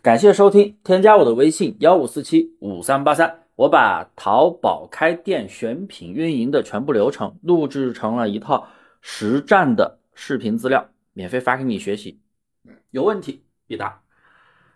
[0.00, 8.68] 感谢收听，添加我的微信幺五四七五三八三，我把淘宝开店选品运营的全部流程录制成了一套
[9.00, 12.20] 实战的视频资料，免费发给你学习，
[12.92, 14.00] 有问题必答。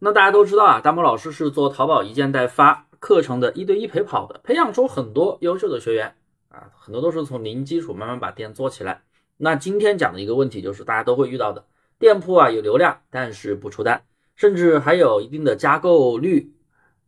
[0.00, 6.16] 那大家都知道啊，大木老师是做淘宝一件代发课程的一对一陪跑的，培养出很多优秀的学员
[6.48, 9.02] 啊，很多都是从零基础慢慢把店做起来。
[9.36, 11.64] 那今天讲的一个问题就是大家都会遇到的，
[12.00, 14.02] 店铺啊有流量，但是不出单。
[14.36, 16.52] 甚至还有一定的加购率，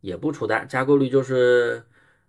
[0.01, 0.69] 也不出单。
[0.69, 1.85] 加购率就是，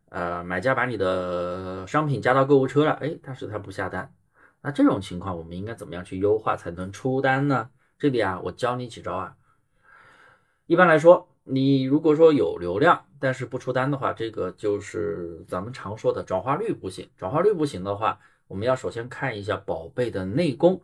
[0.09, 4.11] 呃，买家把你的商品加到购物车了，哎，但是他不下单。
[4.61, 7.69] 那这种情况，我们应该怎么样去优化才能出单呢？
[7.99, 9.35] 这里啊，我教你几招啊。
[10.65, 17.07] 一般来说，你如果说有流量，但是不出单的话，这个就是咱们常说的转化率不行。
[17.15, 20.81] 转化率不行的话，我们要首先看一下宝贝的内功。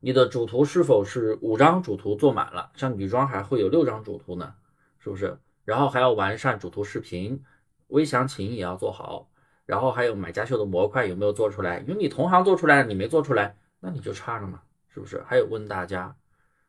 [0.00, 2.70] 你的主图是否是五张主图做满了？
[2.74, 4.54] 像女装还会有六张主图呢，
[5.00, 5.38] 是不是？
[5.64, 7.42] 然后还要完善主图视频，
[7.88, 9.28] 微详情也要做好。
[9.66, 11.80] 然后还有买家秀的模块有没有做出来？
[11.80, 15.22] 因为你同行做出来了，你没做出来，那你就差了嘛，是不是？
[15.26, 16.16] 还有问大家，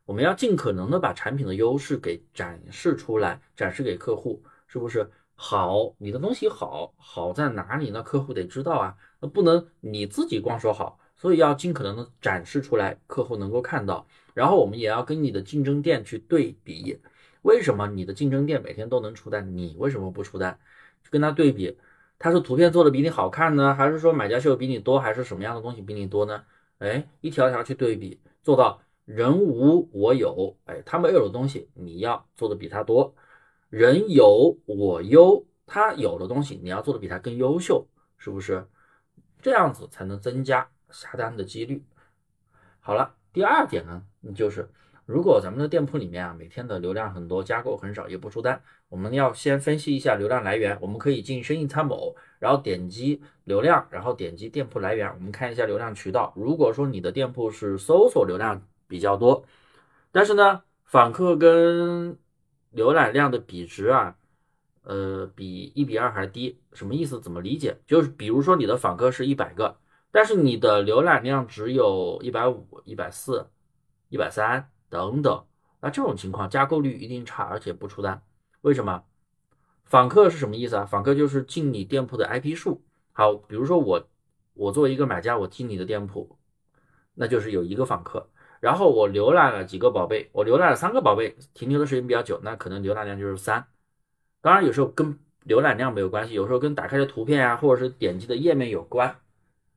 [0.05, 5.09] 我们要尽可能的把产品的优势给展示出来，展示给客户，是不是？
[5.35, 7.91] 好，你的东西好，好在哪里？
[7.91, 10.99] 那客户得知道啊，那不能你自己光说好。
[11.19, 14.07] 所以要尽可能的展示出来，客户能够看到。
[14.33, 16.97] 然后我们也要跟你的竞争店去对比，
[17.41, 20.57] 为什么你的竞争店每天都能出单，你为什么不出单？
[21.03, 21.77] 去跟他对比，
[22.17, 26.41] 他是图片做的比你好看呢，还是说买家秀比你多，还是什么样的东西比你多呢？
[26.77, 30.55] 哎，一条条去对比，做到人无我有。
[30.67, 33.13] 哎，他没有的东西你要做的比他多，
[33.69, 37.85] 人有我优，他有的东西你要做的比他更优秀，
[38.17, 38.65] 是不是？
[39.41, 40.69] 这样子才能增加。
[40.91, 41.83] 下单的几率
[42.79, 44.03] 好了，第二点呢，
[44.35, 44.69] 就是
[45.05, 50.77] 如果咱们的店铺里面啊，每天的流量很多，加购很少，也不出单，我们要先分析一下流量来源。
[50.81, 56.33] 我们可以进生意参谋，然后点击流量，然后点击店铺来源，我们看一下流量渠道。
[56.35, 59.45] 如果说你的店铺是搜索流量比较多，
[60.11, 62.17] 但是呢，访客跟
[62.73, 64.15] 浏览量的比值啊，
[64.83, 67.19] 呃，比一比二还低，什么意思？
[67.19, 67.77] 怎么理解？
[67.85, 69.77] 就是比如说你的访客是一百个。
[70.11, 73.47] 但是你的浏览量只有一百五、一百四、
[74.09, 75.45] 一百三等等，
[75.81, 78.21] 那这种情况加购率一定差，而且不出单。
[78.61, 79.03] 为什么？
[79.85, 80.85] 访客是什么意思啊？
[80.85, 82.83] 访客就是进你店铺的 IP 数。
[83.11, 84.07] 好，比如说我，
[84.53, 86.37] 我作为一个买家，我进你的店铺，
[87.13, 88.29] 那就是有一个访客。
[88.59, 93.65] 然后我浏览了几个宝贝，我浏览了三个宝贝，停留的时间比较久，那可能浏览量就是三。
[94.41, 99.15] 当然有时候跟浏览量没有关系，有时候跟打开的图片啊，或者是点击的页面有关。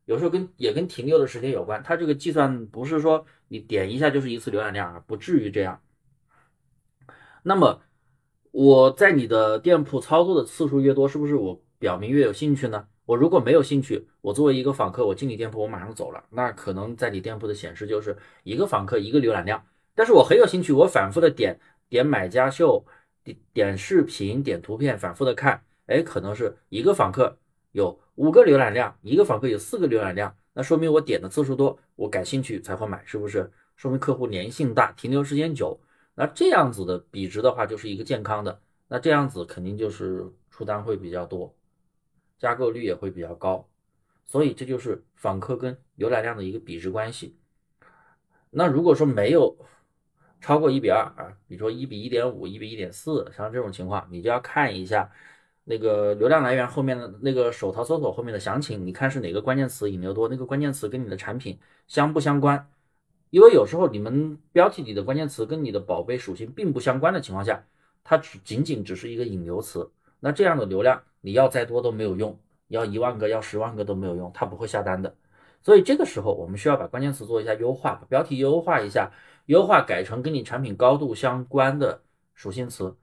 [0.04, 5.80] 有时候跟也跟停留的时间有关，它这个计算不是说你点一下就是一次浏览量啊，不至于这样。
[7.42, 7.82] 那么
[8.50, 12.86] 我在你的店铺操作的次数越多，是不是我表明越有兴趣呢？
[13.04, 19.64] 我如果没有兴趣，我作为一个访客，我进你店铺我马上走了，那可能在你店铺的显示就是一个访客一个浏览量。
[19.94, 21.58] 但是我很有兴趣，我反复的点
[21.88, 22.84] 点买家秀，
[23.24, 27.38] 点点视频，点图片，反复的看，哎，可能是一个访客
[27.72, 27.98] 有。
[28.16, 33.50] 五个浏览量，一个访客有四个浏览量，那说明我点的次数多，我感兴趣才会买，是不是？
[33.74, 35.80] 说明客户粘性大，停留时间久。
[36.14, 38.60] 那这样子的比值的话，就是一个健康的。
[38.86, 41.56] 那这样子肯定就是出单会比较多，
[42.38, 43.66] 加购率也会比较高。
[44.26, 47.38] 所以这就是访客跟浏览量的一个比值关系。
[48.50, 49.56] 那如果说没有
[50.38, 55.10] 超过一比二啊，比如说一比一点五、一比一点四，像这种情况，你就要看一下。
[55.64, 60.28] 那个流量来源后面的那个手淘搜索后面的详情，你看是哪个关键词引流多？
[60.28, 62.68] 那个关键词跟你的产品相不相关？
[63.30, 67.64] 因为有时候你们标题里的关键词跟你的宝贝属性并不相关的情况下，
[68.04, 69.90] 它只仅仅只是一个引流词。
[70.20, 75.14] 那这样的流量你要再多都没有用，要一万个要十万个都没有用，它不会下单的。
[75.62, 79.12] 所以这个时候我们需要把关键词做一下优化，把标题优化一下，
[79.46, 82.02] 优化改成跟你产品高度相关的
[82.34, 82.96] 属性词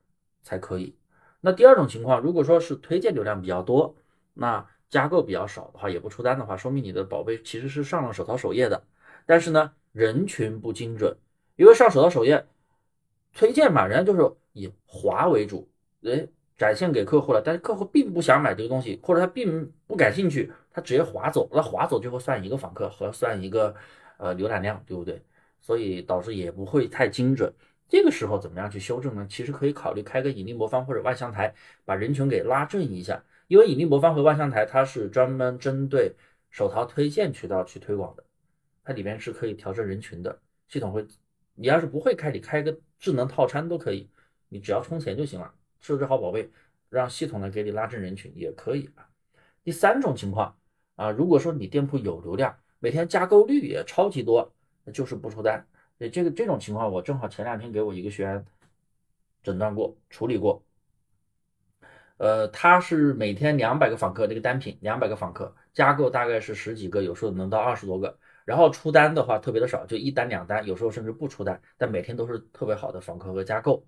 [0.44, 0.99] 才可以。
[1.41, 3.95] 那第二种情况，如果说是推荐流量比较多，
[4.33, 8.83] 那加购比较少的话，也不出单的话，说明你的宝贝其实是上了手淘首页的，
[9.25, 11.15] 但是呢，人群不精准，
[11.56, 12.45] 因为上手淘首页
[13.33, 15.69] 推荐嘛，人家就是以滑为主，
[16.03, 16.27] 哎，
[16.57, 23.74] 展现给客户了，但是客户并不想买这个东西，或者他并不感兴趣，他直接划走，那划走就会算一个访客和算一个
[24.18, 25.24] 呃浏览量，对不对？
[25.62, 27.53] 所以导致也不会太精准。
[27.89, 29.25] 这个时候怎么样去修正呢？
[29.27, 31.53] 其实可以考虑开个引力魔方或者万象台，
[31.83, 33.21] 把人群给拉正一下。
[33.47, 36.13] 因为引力魔方和万象台它是专门针对
[36.51, 38.24] 手淘推荐渠道去推广的，
[38.83, 40.39] 它里面是可以调整人群的。
[40.68, 41.03] 系统会，
[41.56, 44.07] 你要是不会开，你开个智能套餐都可以，
[44.50, 45.51] 你只要充钱就行了，
[45.81, 46.47] 设置好宝贝，
[46.89, 49.09] 让系统呢给你拉正人群也可以啊。
[49.63, 50.56] 第三种情况
[50.95, 54.53] 啊，如果说你店铺有流量，每天加购率也超级多，
[54.94, 55.65] 就是不出单。
[56.00, 58.46] 对这个这种情况，我正好前两天给我一个学员
[59.44, 60.63] 诊断过、处理过。
[62.18, 68.18] 呃，他是每天两百个访客，这个单品两百个访客加购大概是十几个，有时候能到二十多个。
[68.46, 73.86] 然后出单的话特别的少，就一单两单，有时候甚至不出单，但每天都是特别好的访客和加购。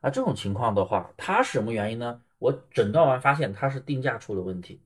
[0.00, 2.22] 啊，这种情况的话，他是什么原因呢？
[2.38, 4.80] 我诊断完发现他是定价出了问题。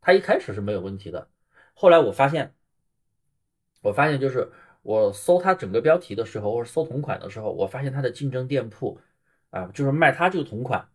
[0.00, 1.28] 他一开始是没有问题的，
[1.74, 2.54] 后来我发现，
[3.82, 4.50] 我发现就是
[4.82, 8.98] 我搜他整个标题的时候，或者搜同款的时候，我发现他的竞争店铺
[9.50, 10.88] 啊，就是卖他这个同款。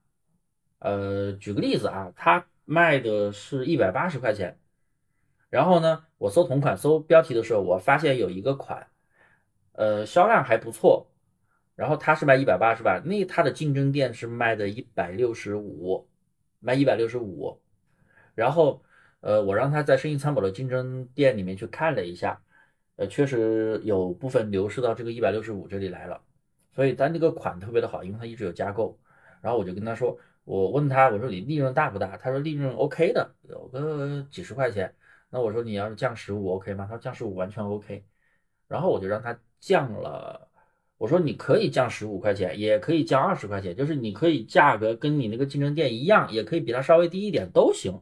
[0.79, 4.59] 呃，举个例子啊，他卖的是一百八十块钱。
[5.49, 8.87] 然后呢，我搜同款搜标题的时候，我发现有一个款，
[9.73, 11.07] 呃，销量还不错。
[11.75, 13.01] 然后他是卖一百八十吧？
[13.03, 16.07] 那他的竞争店是卖的一百六十五，
[16.59, 17.61] 卖一百六十五。
[18.33, 18.81] 然后，
[19.19, 22.41] 呃，我让他在生意参谋的竞争店里面去看了一下，
[22.97, 26.21] 呃，确实有部分流失到这个一百六十五这里来了。
[26.71, 28.97] 所以咱这个款特别的好，因为他一直有加购。
[29.41, 32.17] 然后我就跟他说，我问他，我说你利润大不大？
[32.17, 34.93] 他说利润 OK 的，有个几十块钱。
[35.29, 36.85] 那我说你要是降十五 OK 吗？
[36.89, 38.03] 他说降十五完全 OK，
[38.67, 40.49] 然后我就让他降了。
[40.97, 48.01] 我说你可以降十五块钱，也可以降二十块钱，就是你可以价格跟你那个竞争店一样，也可以比他稍微低一点都行。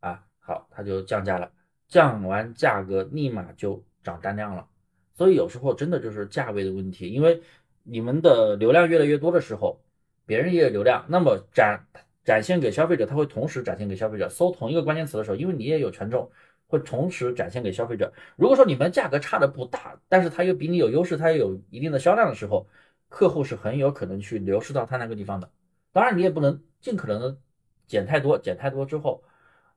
[0.00, 1.50] 啊，好，他就降价了，
[1.88, 4.66] 降完价格立马就涨单量了。
[5.14, 7.42] 所以有时候真的就是价位的问题，因为
[7.82, 9.80] 你们的流量越来越多的时候，
[10.26, 11.84] 别人也有流量，那么展
[12.24, 14.28] 展现给消费者，他会同时展现给消费者。
[14.28, 16.30] 搜同一个关键词的时候，因为你也有权重。
[16.70, 18.12] 会同时展现给消费者。
[18.36, 22.66] 如果说你们价格差的不大，但是他又比你有优势，他又有一定的销量的时候，
[23.08, 25.50] 客户是很有可能去流失到他那个地方的。
[25.92, 27.38] 当然，你也不能尽可能的
[27.86, 29.22] 减太多，减太多之后，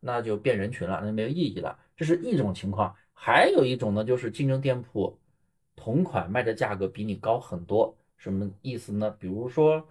[0.02, 1.80] 那就变人群了，那没有意义了。
[1.96, 2.94] 这是一种情况。
[3.24, 5.20] 还有一种呢，就是竞争店铺
[5.76, 9.12] 同款卖的价格比你高很多，什么意思呢？
[9.20, 9.88] 比如说，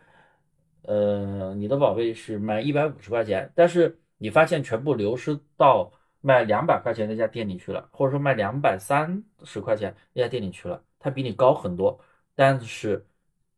[0.83, 5.93] 呃，你的宝贝是卖一百五十块钱，但是你发现全部流失到。
[6.23, 11.99] 卖两百块钱那家店里去了，或者说卖两百三十块钱那家店里去了，它比你高很多，
[12.35, 13.07] 但是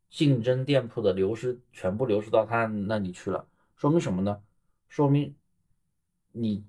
[0.09, 4.41] 竞争店铺的流失全部流失到他那里去了，说明什么呢？
[4.87, 5.35] 说明
[6.31, 6.63] 你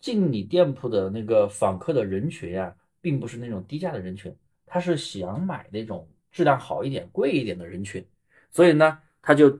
[0.00, 4.34] 进你店铺的那个访客的人群啊，并不是那种低价的人群，
[4.66, 8.04] 他是想买那种质量好一点、贵一点的人群，
[8.50, 9.58] 所以呢，他就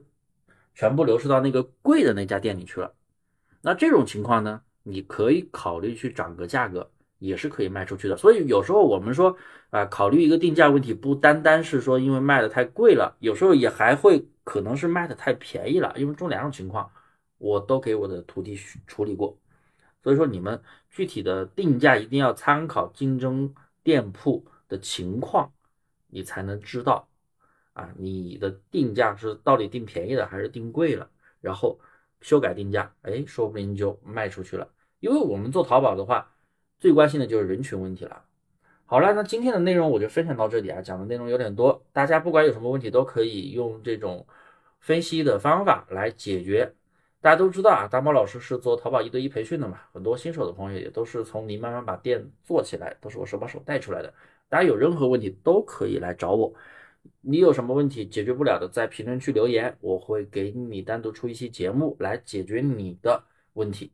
[0.73, 2.93] 全部流失到那个贵的那家店里去了。
[3.61, 4.61] 那这种情况呢？
[4.81, 6.89] 你可以考虑去涨个价格，
[7.19, 8.15] 也是可以卖出去的。
[8.17, 9.35] 所以有时候我们说
[9.69, 15.93] 啊，考虑一个定价问题，不单单是说因为卖的太贵了，有时候也还会可能是卖的太便宜了。
[15.97, 16.89] 因为这两种情况，
[17.37, 18.57] 我都给我的徒弟
[18.87, 19.37] 处理过。
[20.01, 23.53] 所以说你们具体的定价一定要参考竞争
[23.83, 25.51] 店铺的情况，
[26.07, 27.07] 你才能知道
[27.73, 31.09] 啊，你的定价是到底定便宜了还是定贵了，
[31.41, 31.79] 然后
[32.21, 34.67] 修改定价，哎，说不定就卖出去了。
[34.99, 36.33] 因为我们做淘宝的话，
[36.79, 38.23] 最关心的就是人群问题了。
[38.85, 44.25] 好了，那今天的内容我就分享到这里啊，讲的内容有点多，大家不管有什么问题都可以用这种
[44.79, 46.73] 分析的方法来解决。
[47.21, 54.13] 大家都知道啊，大猫老师是做淘宝一对一培训的嘛，很多新手的朋友也都是从零慢慢把店做起来，都是我手把手带出来的。
[54.47, 56.53] 大家有任何问题都可以来找我，
[57.19, 63.21] 你有什么问题解决不了的，在评论区留言，我会给你单独出一期节目来解决你的
[63.53, 63.91] 问题。